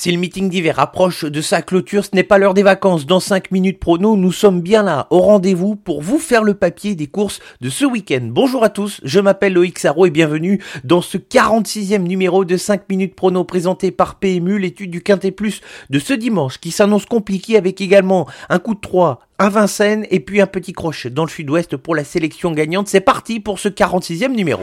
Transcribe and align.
Si 0.00 0.12
le 0.12 0.18
meeting 0.18 0.48
d'hiver 0.48 0.78
approche 0.78 1.24
de 1.24 1.40
sa 1.40 1.60
clôture, 1.60 2.04
ce 2.04 2.10
n'est 2.14 2.22
pas 2.22 2.38
l'heure 2.38 2.54
des 2.54 2.62
vacances. 2.62 3.04
Dans 3.04 3.18
5 3.18 3.50
minutes 3.50 3.80
prono, 3.80 4.16
nous 4.16 4.30
sommes 4.30 4.60
bien 4.60 4.84
là, 4.84 5.08
au 5.10 5.18
rendez-vous 5.18 5.74
pour 5.74 6.02
vous 6.02 6.20
faire 6.20 6.44
le 6.44 6.54
papier 6.54 6.94
des 6.94 7.08
courses 7.08 7.40
de 7.60 7.68
ce 7.68 7.84
week-end. 7.84 8.20
Bonjour 8.22 8.62
à 8.62 8.68
tous, 8.68 9.00
je 9.02 9.18
m'appelle 9.18 9.54
Loïc 9.54 9.76
Sarro 9.76 10.06
et 10.06 10.10
bienvenue 10.10 10.62
dans 10.84 11.02
ce 11.02 11.18
46e 11.18 12.02
numéro 12.02 12.44
de 12.44 12.56
5 12.56 12.88
minutes 12.88 13.16
prono 13.16 13.42
présenté 13.42 13.90
par 13.90 14.20
PMU, 14.20 14.60
l'étude 14.60 14.92
du 14.92 15.02
Quintet 15.02 15.32
Plus 15.32 15.62
de 15.90 15.98
ce 15.98 16.12
dimanche 16.12 16.58
qui 16.58 16.70
s'annonce 16.70 17.04
compliqué 17.04 17.56
avec 17.56 17.80
également 17.80 18.28
un 18.50 18.60
coup 18.60 18.76
de 18.76 18.80
3 18.80 19.18
à 19.38 19.48
Vincennes 19.48 20.06
et 20.12 20.20
puis 20.20 20.40
un 20.40 20.46
petit 20.46 20.74
crochet 20.74 21.10
dans 21.10 21.24
le 21.24 21.28
sud-ouest 21.28 21.76
pour 21.76 21.96
la 21.96 22.04
sélection 22.04 22.52
gagnante. 22.52 22.86
C'est 22.86 23.00
parti 23.00 23.40
pour 23.40 23.58
ce 23.58 23.68
46e 23.68 24.30
numéro. 24.30 24.62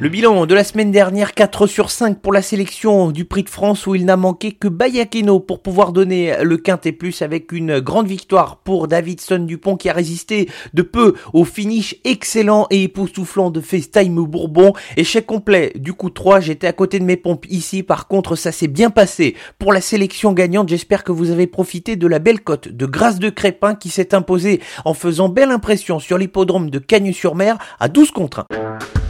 Le 0.00 0.08
bilan 0.08 0.44
de 0.46 0.54
la 0.54 0.64
semaine 0.64 0.90
dernière, 0.90 1.34
4 1.34 1.68
sur 1.68 1.88
5 1.88 2.18
pour 2.18 2.32
la 2.32 2.42
sélection 2.42 3.12
du 3.12 3.24
Prix 3.24 3.44
de 3.44 3.48
France 3.48 3.86
où 3.86 3.94
il 3.94 4.04
n'a 4.04 4.16
manqué 4.16 4.50
que 4.50 4.66
Bayakeno 4.66 5.38
pour 5.38 5.62
pouvoir 5.62 5.92
donner 5.92 6.34
le 6.42 6.56
quintet 6.56 6.90
plus 6.90 7.22
avec 7.22 7.52
une 7.52 7.78
grande 7.78 8.08
victoire 8.08 8.56
pour 8.56 8.88
Davidson 8.88 9.38
Dupont 9.38 9.76
qui 9.76 9.88
a 9.88 9.92
résisté 9.92 10.50
de 10.74 10.82
peu 10.82 11.14
au 11.32 11.44
finish 11.44 11.94
excellent 12.02 12.66
et 12.70 12.82
époustouflant 12.82 13.52
de 13.52 13.60
FaceTime 13.60 14.16
Bourbon. 14.24 14.72
Échec 14.96 15.26
complet 15.26 15.72
du 15.76 15.92
coup 15.92 16.10
3, 16.10 16.40
j'étais 16.40 16.66
à 16.66 16.72
côté 16.72 16.98
de 16.98 17.04
mes 17.04 17.16
pompes 17.16 17.46
ici, 17.48 17.84
par 17.84 18.08
contre 18.08 18.34
ça 18.34 18.50
s'est 18.50 18.66
bien 18.66 18.90
passé 18.90 19.36
pour 19.60 19.72
la 19.72 19.80
sélection 19.80 20.32
gagnante. 20.32 20.70
J'espère 20.70 21.04
que 21.04 21.12
vous 21.12 21.30
avez 21.30 21.46
profité 21.46 21.94
de 21.94 22.08
la 22.08 22.18
belle 22.18 22.40
cote 22.40 22.66
de 22.66 22.86
Grâce 22.86 23.20
de 23.20 23.30
Crépin 23.30 23.76
qui 23.76 23.90
s'est 23.90 24.12
imposée 24.12 24.60
en 24.84 24.92
faisant 24.92 25.28
belle 25.28 25.52
impression 25.52 26.00
sur 26.00 26.18
l'hippodrome 26.18 26.68
de 26.68 26.80
Cagnes-sur-Mer 26.80 27.58
à 27.78 27.86
12 27.86 28.10
contre 28.10 28.44
1. 28.50 29.03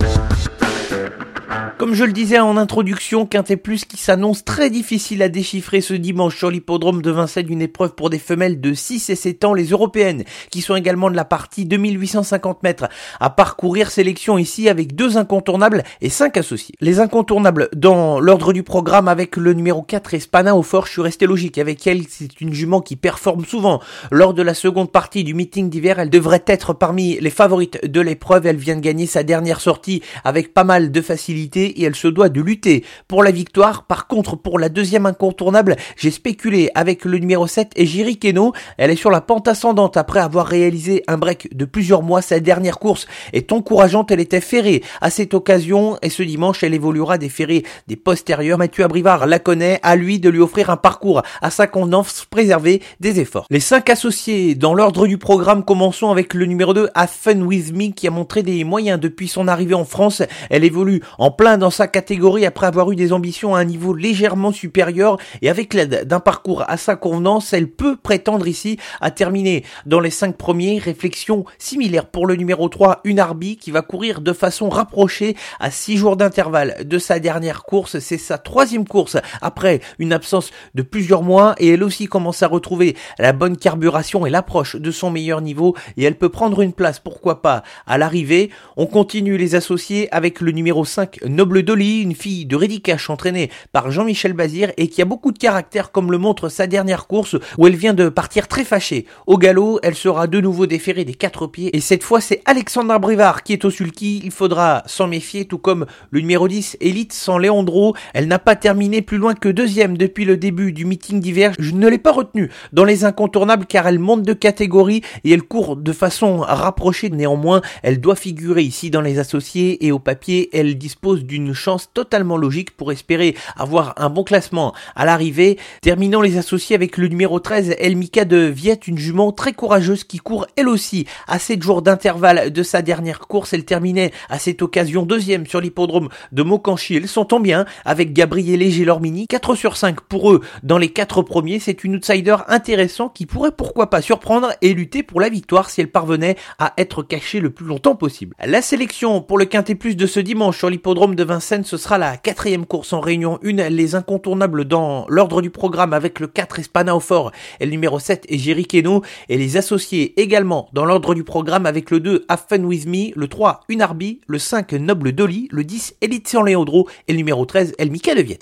Comme 1.84 1.92
je 1.92 2.04
le 2.04 2.14
disais 2.14 2.38
en 2.38 2.56
introduction, 2.56 3.27
Quintet 3.27 3.58
Plus 3.58 3.84
qui 3.84 3.98
s'annonce 3.98 4.42
très 4.42 4.70
difficile 4.70 5.22
à 5.22 5.28
déchiffrer 5.28 5.82
ce 5.82 5.92
dimanche 5.92 6.34
sur 6.34 6.50
l'hippodrome 6.50 7.02
de 7.02 7.10
Vincennes, 7.10 7.52
une 7.52 7.60
épreuve 7.60 7.94
pour 7.94 8.08
des 8.08 8.18
femelles 8.18 8.58
de 8.58 8.72
6 8.72 9.10
et 9.10 9.14
7 9.14 9.44
ans, 9.44 9.52
les 9.52 9.66
européennes, 9.66 10.24
qui 10.48 10.62
sont 10.62 10.76
également 10.76 11.10
de 11.10 11.14
la 11.14 11.26
partie 11.26 11.66
2850 11.66 12.62
mètres 12.62 12.88
à 13.20 13.28
parcourir, 13.28 13.91
sélection 13.91 14.38
ici 14.38 14.70
avec 14.70 14.96
deux 14.96 15.18
incontournables 15.18 15.82
et 16.00 16.08
cinq 16.08 16.38
associés. 16.38 16.74
Les 16.80 17.00
incontournables 17.00 17.68
dans 17.76 18.19
l'ordre 18.19 18.54
du 18.54 18.62
programme 18.62 19.06
avec 19.06 19.36
le 19.36 19.52
numéro 19.52 19.82
4 19.82 20.14
Espana 20.14 20.56
au 20.56 20.62
fort, 20.62 20.86
je 20.86 20.92
suis 20.92 21.02
resté 21.02 21.26
logique 21.26 21.58
avec 21.58 21.86
elle, 21.86 22.04
c'est 22.08 22.41
une 22.41 22.54
jument 22.54 22.80
qui 22.80 22.96
performe 22.96 23.44
souvent. 23.44 23.82
Lors 24.10 24.32
de 24.32 24.41
la 24.41 24.54
seconde 24.54 24.91
partie 24.91 25.22
du 25.22 25.34
meeting 25.34 25.69
d'hiver, 25.69 25.98
elle 25.98 26.08
devrait 26.08 26.44
être 26.46 26.72
parmi 26.72 27.20
les 27.20 27.28
favorites 27.28 27.84
de 27.84 28.00
l'épreuve, 28.00 28.46
elle 28.46 28.56
vient 28.56 28.76
de 28.76 28.80
gagner 28.80 29.04
sa 29.04 29.22
dernière 29.22 29.60
sortie 29.60 30.00
avec 30.24 30.54
pas 30.54 30.64
mal 30.64 30.91
de 30.91 31.00
facilité 31.02 31.73
et 31.77 31.84
elle 31.84 31.94
se 31.94 32.08
doit 32.08 32.28
de 32.28 32.41
lutter 32.41 32.84
pour 33.08 33.22
la 33.22 33.30
victoire. 33.30 33.84
Par 33.84 34.06
contre, 34.06 34.36
pour 34.36 34.58
la 34.58 34.69
deuxième 34.69 35.06
incontournable, 35.06 35.77
j'ai 35.97 36.11
spéculé 36.11 36.70
avec 36.75 37.05
le 37.05 37.19
numéro 37.19 37.47
7 37.47 37.72
et 37.77 37.86
Jiri 37.86 38.19
Keno. 38.19 38.53
Elle 38.78 38.91
est 38.91 38.97
sur 38.97 39.11
la 39.11 39.20
pente 39.20 39.48
ascendante 39.48 39.97
après 39.97 40.20
avoir 40.20 40.47
réalisé 40.47 41.03
un 41.08 41.19
break 41.19 41.56
de 41.56 41.64
plusieurs 41.64 42.03
mois. 42.03 42.22
Sa 42.22 42.41
dernière 42.41 42.78
course 42.78 43.06
est 43.33 43.53
encourageante. 43.53 44.11
Elle 44.11 44.20
était 44.20 44.41
ferrée 44.41 44.83
à 45.00 45.11
cette 45.11 45.34
occasion 45.34 45.98
et 46.03 46.11
ce 46.11 46.22
dimanche, 46.22 46.62
elle 46.62 46.75
évoluera 46.75 47.19
des 47.19 47.28
ferrés 47.28 47.64
des 47.86 47.97
postérieurs. 47.97 48.59
Mathieu 48.59 48.84
Abrivard 48.84 49.27
la 49.27 49.38
connaît. 49.38 49.81
À 49.83 49.97
lui 49.97 50.19
de 50.19 50.28
lui 50.28 50.41
offrir 50.41 50.70
un 50.70 50.77
parcours 50.77 51.22
à 51.42 51.50
sa 51.50 51.66
convenance 51.66 52.27
préserver 52.31 52.83
des 53.00 53.20
efforts. 53.20 53.47
Les 53.50 53.61
cinq 53.61 53.91
associés 53.91 54.55
dans 54.55 54.75
l'ordre 54.75 55.06
du 55.06 55.19
programme, 55.19 55.65
commençons 55.65 56.10
avec 56.10 56.34
le 56.34 56.47
numéro 56.47 56.75
2, 56.75 56.88
Have 56.94 57.10
Fun 57.10 57.41
With 57.41 57.72
Me, 57.72 57.93
qui 57.93 58.06
a 58.06 58.10
montré 58.10 58.43
des 58.43 58.65
moyens 58.65 58.98
depuis 59.00 59.28
son 59.28 59.48
arrivée 59.48 59.75
en 59.75 59.84
France. 59.84 60.22
Elle 60.50 60.65
évolue 60.65 61.03
en 61.19 61.31
plein 61.31 61.59
sa 61.70 61.88
catégorie 61.88 62.47
après 62.47 62.66
avoir 62.66 62.91
eu 62.91 62.97
des 62.97 63.12
ambitions 63.12 63.54
à 63.54 63.60
un 63.60 63.64
niveau 63.64 63.94
légèrement 63.94 64.52
supérieur 64.52 65.19
et 65.42 65.50
avec 65.50 65.75
l'aide 65.75 66.04
d'un 66.06 66.20
parcours 66.20 66.64
à 66.69 66.76
sa 66.76 66.97
convenance, 66.97 67.52
elle 67.52 67.69
peut 67.69 67.97
prétendre 67.97 68.47
ici 68.47 68.78
à 69.00 69.10
terminer 69.10 69.64
dans 69.86 70.00
les 70.00 70.10
5 70.10 70.36
premiers. 70.36 70.78
Réflexion 70.78 71.44
similaire 71.58 72.06
pour 72.06 72.26
le 72.26 72.36
numéro 72.36 72.69
3, 72.69 73.00
une 73.04 73.19
Arby 73.19 73.56
qui 73.56 73.70
va 73.70 73.82
courir 73.82 74.20
de 74.20 74.32
façon 74.32 74.69
rapprochée 74.69 75.36
à 75.60 75.70
6 75.70 75.97
jours 75.97 76.16
d'intervalle 76.16 76.76
de 76.84 76.98
sa 76.98 77.19
dernière 77.19 77.64
course. 77.64 77.98
C'est 77.98 78.19
sa 78.19 78.38
troisième 78.38 78.86
course 78.86 79.16
après 79.41 79.80
une 79.98 80.12
absence 80.12 80.50
de 80.74 80.82
plusieurs 80.82 81.22
mois 81.22 81.54
et 81.58 81.70
elle 81.70 81.84
aussi 81.84 82.06
commence 82.06 82.42
à 82.42 82.48
retrouver 82.48 82.97
la 83.19 83.32
bonne 83.32 83.56
carburation 83.56 84.26
et 84.26 84.30
l'approche 84.30 84.76
de 84.76 84.91
son 84.91 85.10
meilleur 85.10 85.41
niveau 85.41 85.76
et 85.97 86.04
elle 86.04 86.19
peut 86.19 86.28
prendre 86.28 86.60
une 86.60 86.72
place, 86.72 86.98
pourquoi 86.98 87.42
pas, 87.42 87.62
à 87.86 87.98
l'arrivée. 87.98 88.50
On 88.76 88.86
continue 88.86 89.36
les 89.36 89.54
associés 89.54 90.12
avec 90.12 90.41
le 90.41 90.53
numéro 90.53 90.84
5, 90.84 91.20
Noble 91.26 91.53
Dolly, 91.62 92.03
une 92.03 92.15
fille 92.15 92.47
de 92.47 92.56
Ridicache 92.56 93.10
entraînée 93.10 93.50
par 93.72 93.91
Jean-Michel 93.91 94.32
Bazir 94.32 94.72
et 94.76 94.88
qui 94.88 95.03
a 95.03 95.04
beaucoup 95.04 95.32
de 95.32 95.38
caractère 95.38 95.92
comme 95.92 96.10
le 96.10 96.19
montre 96.19 96.48
sa 96.48 96.66
dernière 96.66 97.06
course 97.06 97.37
où 97.59 97.66
elle 97.66 97.76
vient 97.76 97.94
de 97.94 98.09
partir 98.09 98.48
très 98.48 98.65
fâchée. 98.65 99.06
Au 99.26 99.38
galop, 99.38 99.78
elle 99.82 99.94
sera 99.94 100.26
de 100.26 100.41
nouveau 100.41 100.66
déférée 100.66 101.04
des 101.04 101.15
quatre 101.15 101.47
pieds 101.47 101.76
et 101.76 101.81
cette 101.81 102.03
fois 102.03 102.20
c'est 102.20 102.42
Alexandre 102.44 102.98
Brivard 102.98 103.42
qui 103.42 103.53
est 103.53 103.65
au 103.65 103.70
sulky. 103.70 104.20
Il 104.25 104.31
faudra 104.31 104.82
s'en 104.87 105.06
méfier 105.06 105.44
tout 105.44 105.59
comme 105.59 105.87
le 106.10 106.20
numéro 106.20 106.48
10 106.48 106.78
Elite 106.81 107.12
sans 107.12 107.38
Léandro. 107.38 107.94
Elle 108.12 108.28
n'a 108.28 108.38
pas 108.38 108.56
terminé 108.56 109.03
plus 109.03 109.19
loin 109.19 109.34
que 109.34 109.48
deuxième 109.48 109.97
depuis 109.97 110.25
le 110.25 110.36
début 110.36 110.72
du 110.72 110.84
meeting 110.84 111.21
d'hiver. 111.21 111.53
Je 111.59 111.72
ne 111.72 111.88
l'ai 111.88 111.98
pas 111.98 112.12
retenue 112.12 112.50
dans 112.72 112.84
les 112.84 113.04
incontournables 113.04 113.66
car 113.66 113.86
elle 113.86 113.98
monte 113.98 114.22
de 114.22 114.32
catégorie 114.32 115.03
et 115.25 115.32
elle 115.32 115.42
court 115.42 115.76
de 115.76 115.92
façon 115.92 116.38
rapprochée. 116.38 117.10
Néanmoins, 117.10 117.62
elle 117.82 118.00
doit 118.00 118.16
figurer 118.16 118.62
ici 118.62 118.91
dans 118.91 119.00
les 119.00 119.19
associés 119.19 119.84
et 119.84 119.92
au 119.92 119.98
papier, 119.98 120.50
elle 120.53 120.76
dispose 120.76 121.25
du 121.25 121.38
une 121.44 121.55
chance 121.55 121.91
totalement 121.93 122.37
logique 122.37 122.77
pour 122.77 122.93
espérer 122.93 123.37
avoir 123.56 123.94
un 123.97 124.10
bon 124.10 124.25
classement 124.25 124.75
à 124.97 125.05
l'arrivée. 125.05 125.59
Terminant 125.82 126.21
les 126.21 126.38
associés 126.38 126.75
avec 126.75 126.97
le 126.97 127.09
numéro 127.09 127.41
13, 127.41 127.77
Elmika 127.78 128.25
de 128.25 128.38
Viette, 128.38 128.88
une 128.88 128.99
jument 128.99 129.32
très 129.32 129.53
courageuse 129.53 130.04
qui 130.04 130.19
court 130.19 130.47
elle 130.56 130.69
aussi 130.69 131.06
à 131.27 131.38
7 131.38 131.62
jours 131.62 131.83
d'intervalle 131.83 132.53
de 132.53 132.62
sa 132.62 132.83
dernière 132.83 133.21
course. 133.21 133.53
Elle 133.53 133.65
terminait 133.65 134.12
à 134.28 134.38
cette 134.38 134.62
occasion 134.62 135.04
deuxième 135.04 135.47
sur 135.47 135.60
l'hippodrome 135.60 136.09
de 136.33 136.43
Mokanchi. 136.43 136.97
Elles 136.97 137.09
s'entend 137.09 137.41
bien 137.41 137.65
avec 137.84 138.12
Gabriel 138.12 138.62
et 138.62 138.71
Gélormini. 138.71 139.27
4 139.27 139.54
sur 139.54 139.77
5 139.77 140.00
pour 140.00 140.33
eux 140.33 140.41
dans 140.62 140.78
les 140.78 140.88
4 140.88 141.22
premiers. 141.22 141.59
C'est 141.59 141.84
une 141.84 141.97
outsider 141.97 142.37
intéressant 142.49 143.09
qui 143.09 143.27
pourrait 143.27 143.53
pourquoi 143.53 143.91
pas 143.91 144.03
surprendre 144.03 144.53
et 144.62 144.75
lutter 144.75 145.03
pour 145.03 145.21
la 145.21 145.28
victoire 145.28 145.71
si 145.71 145.81
elle 145.81 145.91
parvenait 145.91 146.37
à 146.59 146.72
être 146.78 147.03
cachée 147.03 147.41
le 147.41 147.50
plus 147.50 147.66
longtemps 147.66 147.97
possible. 147.97 148.34
La 148.44 148.62
sélection 148.62 149.21
pour 149.21 149.38
le 149.38 149.44
quintet 149.44 149.75
plus 149.75 149.97
de 149.97 150.06
ce 150.06 150.21
dimanche 150.21 150.59
sur 150.59 150.71
l'hippodrome 150.71 151.15
de 151.15 151.23
Vincennes, 151.24 151.64
ce 151.64 151.76
sera 151.76 151.98
la 151.98 152.16
quatrième 152.16 152.66
course 152.66 152.92
en 152.92 153.00
réunion 153.00 153.38
1, 153.44 153.68
les 153.68 153.94
incontournables 153.94 154.64
dans 154.64 155.06
l'ordre 155.08 155.42
du 155.42 155.50
programme 155.50 155.92
avec 155.92 156.20
le 156.20 156.26
4 156.26 156.58
Espana 156.58 156.94
au 156.94 157.00
fort 157.00 157.32
et 157.60 157.64
le 157.64 157.70
numéro 157.70 157.98
7 157.98 158.26
et 158.28 158.38
Jerry 158.38 158.66
Keno, 158.66 159.02
et 159.28 159.36
les 159.36 159.56
associés 159.56 160.20
également 160.20 160.68
dans 160.72 160.84
l'ordre 160.84 161.14
du 161.14 161.24
programme 161.24 161.66
avec 161.66 161.90
le 161.90 162.00
2 162.00 162.24
Have 162.28 162.44
Fun 162.48 162.64
With 162.64 162.86
Me, 162.86 163.18
le 163.18 163.28
3 163.28 163.60
Unarbi, 163.68 164.20
le 164.26 164.38
5 164.38 164.72
Noble 164.74 165.12
Dolly, 165.12 165.48
le 165.50 165.64
10 165.64 165.96
Elite 166.00 166.28
San 166.28 166.44
Leandro 166.44 166.88
et 167.08 167.12
le 167.12 167.18
numéro 167.18 167.44
13 167.44 167.74
Elmika 167.78 168.14
de 168.14 168.22
Vienne. 168.22 168.38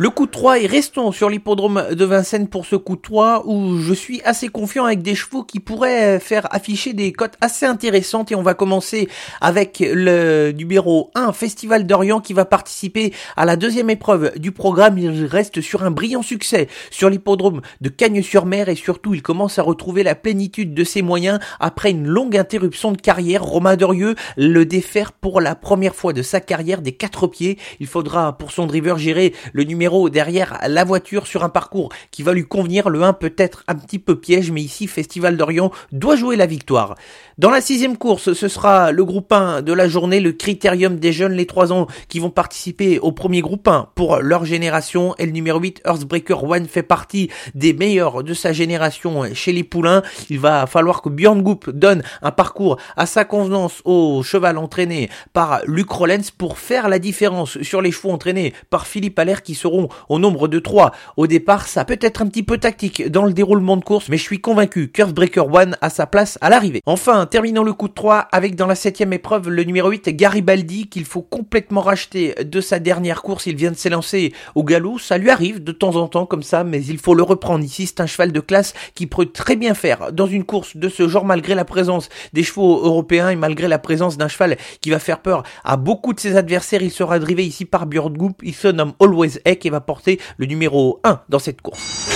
Le 0.00 0.08
coup 0.08 0.24
de 0.24 0.30
3 0.30 0.60
et 0.60 0.66
restons 0.66 1.12
sur 1.12 1.28
l'hippodrome 1.28 1.88
de 1.92 2.04
Vincennes 2.06 2.48
pour 2.48 2.64
ce 2.64 2.74
coup 2.74 2.96
de 2.96 3.02
3 3.02 3.42
où 3.44 3.76
je 3.76 3.92
suis 3.92 4.22
assez 4.24 4.48
confiant 4.48 4.86
avec 4.86 5.02
des 5.02 5.14
chevaux 5.14 5.44
qui 5.44 5.60
pourraient 5.60 6.18
faire 6.18 6.48
afficher 6.54 6.94
des 6.94 7.12
cotes 7.12 7.34
assez 7.42 7.66
intéressantes 7.66 8.32
et 8.32 8.34
on 8.34 8.40
va 8.40 8.54
commencer 8.54 9.10
avec 9.42 9.80
le 9.80 10.52
numéro 10.52 11.10
1 11.14 11.34
Festival 11.34 11.86
d'Orient 11.86 12.20
qui 12.20 12.32
va 12.32 12.46
participer 12.46 13.12
à 13.36 13.44
la 13.44 13.56
deuxième 13.56 13.90
épreuve 13.90 14.38
du 14.38 14.52
programme. 14.52 14.96
Il 14.96 15.26
reste 15.26 15.60
sur 15.60 15.82
un 15.82 15.90
brillant 15.90 16.22
succès 16.22 16.68
sur 16.90 17.10
l'hippodrome 17.10 17.60
de 17.82 17.90
Cagnes-sur-Mer 17.90 18.70
et 18.70 18.76
surtout 18.76 19.12
il 19.12 19.20
commence 19.20 19.58
à 19.58 19.62
retrouver 19.62 20.02
la 20.02 20.14
plénitude 20.14 20.72
de 20.72 20.82
ses 20.82 21.02
moyens 21.02 21.40
après 21.58 21.90
une 21.90 22.08
longue 22.08 22.38
interruption 22.38 22.92
de 22.92 22.98
carrière. 23.02 23.44
Romain 23.44 23.76
Dorieux 23.76 24.14
le 24.38 24.64
défaire 24.64 25.12
pour 25.12 25.42
la 25.42 25.54
première 25.54 25.94
fois 25.94 26.14
de 26.14 26.22
sa 26.22 26.40
carrière 26.40 26.80
des 26.80 26.92
quatre 26.92 27.26
pieds. 27.26 27.58
Il 27.80 27.86
faudra 27.86 28.38
pour 28.38 28.50
son 28.50 28.64
driver 28.64 28.96
gérer 28.96 29.34
le 29.52 29.64
numéro 29.64 29.89
derrière 30.08 30.58
la 30.68 30.84
voiture 30.84 31.26
sur 31.26 31.44
un 31.44 31.48
parcours 31.48 31.90
qui 32.10 32.22
va 32.22 32.32
lui 32.32 32.44
convenir. 32.44 32.88
Le 32.88 33.02
1 33.02 33.12
peut 33.14 33.34
être 33.36 33.64
un 33.66 33.74
petit 33.74 33.98
peu 33.98 34.16
piège, 34.16 34.50
mais 34.50 34.62
ici, 34.62 34.86
Festival 34.86 35.36
d'Orient 35.36 35.70
doit 35.92 36.16
jouer 36.16 36.36
la 36.36 36.46
victoire. 36.46 36.94
Dans 37.38 37.50
la 37.50 37.60
sixième 37.60 37.96
course, 37.96 38.32
ce 38.32 38.48
sera 38.48 38.92
le 38.92 39.04
groupe 39.04 39.32
1 39.32 39.62
de 39.62 39.72
la 39.72 39.88
journée, 39.88 40.20
le 40.20 40.32
critérium 40.32 40.96
des 40.96 41.12
jeunes, 41.12 41.32
les 41.32 41.46
3 41.46 41.72
ans, 41.72 41.86
qui 42.08 42.20
vont 42.20 42.30
participer 42.30 42.98
au 42.98 43.12
premier 43.12 43.40
groupe 43.40 43.66
1 43.66 43.88
pour 43.94 44.18
leur 44.18 44.44
génération. 44.44 45.14
Et 45.18 45.26
le 45.26 45.32
numéro 45.32 45.58
8, 45.58 45.82
Earthbreaker 45.84 46.44
One, 46.44 46.66
fait 46.66 46.82
partie 46.82 47.30
des 47.54 47.72
meilleurs 47.72 48.22
de 48.22 48.34
sa 48.34 48.52
génération 48.52 49.24
chez 49.34 49.52
les 49.52 49.64
poulains. 49.64 50.02
Il 50.28 50.38
va 50.38 50.66
falloir 50.66 51.02
que 51.02 51.08
Björn 51.08 51.42
Goop 51.42 51.70
donne 51.70 52.02
un 52.22 52.30
parcours 52.30 52.76
à 52.96 53.06
sa 53.06 53.24
convenance 53.24 53.82
au 53.84 54.22
cheval 54.22 54.58
entraîné 54.58 55.10
par 55.32 55.60
Luc 55.66 55.90
Rollens 55.90 56.30
pour 56.36 56.58
faire 56.58 56.88
la 56.88 56.98
différence 56.98 57.60
sur 57.62 57.82
les 57.82 57.90
chevaux 57.90 58.10
entraînés 58.10 58.52
par 58.68 58.86
Philippe 58.86 59.18
Allaire 59.18 59.42
qui 59.42 59.54
seront 59.54 59.79
au 60.08 60.18
nombre 60.18 60.48
de 60.48 60.58
3 60.58 60.92
au 61.16 61.26
départ. 61.26 61.66
Ça 61.66 61.84
peut 61.84 61.98
être 62.00 62.22
un 62.22 62.26
petit 62.26 62.42
peu 62.42 62.58
tactique 62.58 63.08
dans 63.08 63.24
le 63.24 63.32
déroulement 63.32 63.76
de 63.76 63.84
course, 63.84 64.08
mais 64.08 64.16
je 64.16 64.22
suis 64.22 64.40
convaincu 64.40 64.88
qu'Earthbreaker 64.88 65.52
One 65.52 65.76
a 65.80 65.90
sa 65.90 66.06
place 66.06 66.38
à 66.40 66.50
l'arrivée. 66.50 66.82
Enfin, 66.86 67.26
terminons 67.26 67.64
le 67.64 67.72
coup 67.72 67.88
de 67.88 67.94
3 67.94 68.28
avec 68.32 68.56
dans 68.56 68.66
la 68.66 68.74
septième 68.74 69.12
épreuve 69.12 69.48
le 69.48 69.64
numéro 69.64 69.90
8 69.90 70.10
Garibaldi 70.10 70.88
qu'il 70.88 71.04
faut 71.04 71.22
complètement 71.22 71.80
racheter 71.80 72.34
de 72.42 72.60
sa 72.60 72.78
dernière 72.78 73.22
course. 73.22 73.46
Il 73.46 73.56
vient 73.56 73.70
de 73.70 73.76
s'élancer 73.76 74.32
au 74.54 74.64
galop. 74.64 74.98
Ça 74.98 75.18
lui 75.18 75.30
arrive 75.30 75.62
de 75.62 75.72
temps 75.72 75.96
en 75.96 76.08
temps 76.08 76.26
comme 76.26 76.42
ça, 76.42 76.64
mais 76.64 76.84
il 76.84 76.98
faut 76.98 77.14
le 77.14 77.22
reprendre 77.22 77.64
ici. 77.64 77.86
C'est 77.86 78.00
un 78.00 78.06
cheval 78.06 78.32
de 78.32 78.40
classe 78.40 78.74
qui 78.94 79.06
peut 79.06 79.26
très 79.26 79.56
bien 79.56 79.74
faire 79.74 80.12
dans 80.12 80.26
une 80.26 80.44
course 80.44 80.76
de 80.76 80.88
ce 80.88 81.08
genre 81.08 81.24
malgré 81.24 81.54
la 81.54 81.64
présence 81.64 82.08
des 82.32 82.42
chevaux 82.42 82.80
européens 82.84 83.30
et 83.30 83.36
malgré 83.36 83.68
la 83.68 83.78
présence 83.78 84.16
d'un 84.16 84.28
cheval 84.28 84.56
qui 84.80 84.90
va 84.90 84.98
faire 84.98 85.20
peur 85.20 85.42
à 85.64 85.76
beaucoup 85.76 86.12
de 86.12 86.20
ses 86.20 86.36
adversaires. 86.36 86.82
Il 86.82 86.90
sera 86.90 87.18
drivé 87.18 87.46
ici 87.46 87.64
par 87.64 87.86
Björn 87.86 88.16
Goop. 88.16 88.40
Il 88.42 88.54
se 88.54 88.68
nomme 88.68 88.92
Always 89.00 89.40
Heck 89.44 89.66
va 89.70 89.80
porter 89.80 90.20
le 90.36 90.46
numéro 90.46 91.00
1 91.04 91.20
dans 91.28 91.38
cette 91.38 91.62
course. 91.62 92.10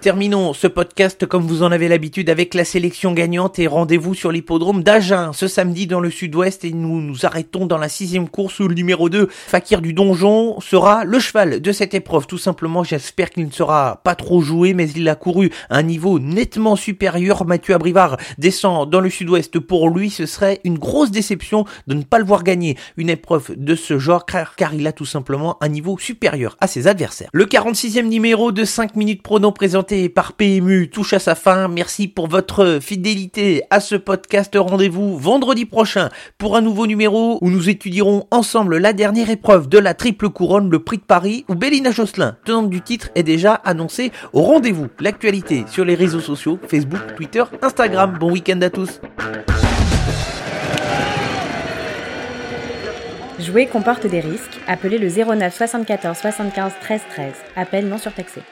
Terminons 0.00 0.54
ce 0.54 0.66
podcast 0.66 1.26
comme 1.26 1.46
vous 1.46 1.62
en 1.62 1.70
avez 1.70 1.86
l'habitude 1.86 2.30
avec 2.30 2.54
la 2.54 2.64
sélection 2.64 3.12
gagnante 3.12 3.58
et 3.58 3.66
rendez-vous 3.66 4.14
sur 4.14 4.32
l'hippodrome 4.32 4.82
d'Agen 4.82 5.34
ce 5.34 5.46
samedi 5.46 5.86
dans 5.86 6.00
le 6.00 6.08
sud-ouest 6.08 6.64
et 6.64 6.72
nous 6.72 7.02
nous 7.02 7.26
arrêtons 7.26 7.66
dans 7.66 7.76
la 7.76 7.90
sixième 7.90 8.26
course 8.26 8.60
où 8.60 8.68
le 8.68 8.74
numéro 8.74 9.10
2, 9.10 9.28
Fakir 9.28 9.82
du 9.82 9.92
Donjon, 9.92 10.58
sera 10.60 11.04
le 11.04 11.18
cheval 11.18 11.60
de 11.60 11.72
cette 11.72 11.92
épreuve. 11.92 12.26
Tout 12.26 12.38
simplement, 12.38 12.82
j'espère 12.82 13.28
qu'il 13.28 13.44
ne 13.44 13.50
sera 13.50 14.00
pas 14.02 14.14
trop 14.14 14.40
joué 14.40 14.72
mais 14.72 14.88
il 14.88 15.06
a 15.06 15.16
couru 15.16 15.50
un 15.68 15.82
niveau 15.82 16.18
nettement 16.18 16.76
supérieur. 16.76 17.44
Mathieu 17.44 17.74
Abrivard 17.74 18.16
descend 18.38 18.88
dans 18.88 19.00
le 19.00 19.10
sud-ouest. 19.10 19.58
Pour 19.58 19.90
lui, 19.90 20.08
ce 20.08 20.24
serait 20.24 20.60
une 20.64 20.78
grosse 20.78 21.10
déception 21.10 21.66
de 21.88 21.92
ne 21.94 22.04
pas 22.04 22.18
le 22.18 22.24
voir 22.24 22.42
gagner 22.42 22.78
une 22.96 23.10
épreuve 23.10 23.52
de 23.54 23.74
ce 23.74 23.98
genre 23.98 24.24
car 24.24 24.72
il 24.72 24.86
a 24.86 24.92
tout 24.92 25.04
simplement 25.04 25.62
un 25.62 25.68
niveau 25.68 25.98
supérieur 25.98 26.56
à 26.58 26.68
ses 26.68 26.86
adversaires. 26.86 27.28
Le 27.34 27.44
46e 27.44 28.08
numéro 28.08 28.50
de 28.50 28.64
5 28.64 28.96
minutes 28.96 29.22
prono 29.22 29.52
par 30.08 30.34
PMU 30.34 30.88
touche 30.88 31.14
à 31.14 31.18
sa 31.18 31.34
fin. 31.34 31.66
Merci 31.66 32.06
pour 32.06 32.28
votre 32.28 32.78
fidélité 32.80 33.64
à 33.70 33.80
ce 33.80 33.96
podcast. 33.96 34.54
Rendez-vous 34.56 35.18
vendredi 35.18 35.66
prochain 35.66 36.10
pour 36.38 36.56
un 36.56 36.60
nouveau 36.60 36.86
numéro 36.86 37.38
où 37.40 37.50
nous 37.50 37.68
étudierons 37.68 38.26
ensemble 38.30 38.78
la 38.78 38.92
dernière 38.92 39.30
épreuve 39.30 39.68
de 39.68 39.78
la 39.78 39.94
triple 39.94 40.30
couronne, 40.30 40.70
le 40.70 40.78
prix 40.78 40.98
de 40.98 41.02
Paris, 41.02 41.44
où 41.48 41.56
Bélina 41.56 41.90
Josselin, 41.90 42.36
tenante 42.44 42.70
du 42.70 42.82
titre, 42.82 43.10
est 43.16 43.24
déjà 43.24 43.54
annoncée 43.54 44.12
au 44.32 44.42
rendez-vous. 44.42 44.86
L'actualité 45.00 45.64
sur 45.66 45.84
les 45.84 45.96
réseaux 45.96 46.20
sociaux, 46.20 46.60
Facebook, 46.68 47.00
Twitter, 47.16 47.42
Instagram. 47.60 48.16
Bon 48.20 48.30
week-end 48.30 48.60
à 48.62 48.70
tous. 48.70 49.00
Jouer 53.40 53.66
comporte 53.66 54.06
des 54.06 54.20
risques. 54.20 54.60
Appelez 54.68 54.98
le 54.98 55.08
09 55.08 55.52
74 55.52 56.16
75 56.16 56.72
13 56.80 57.00
13. 57.10 57.32
Appel 57.56 57.88
non 57.88 57.98
surtaxé. 57.98 58.42